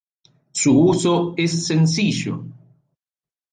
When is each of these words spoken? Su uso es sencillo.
Su 0.51 0.79
uso 0.79 1.35
es 1.37 1.67
sencillo. 1.67 2.43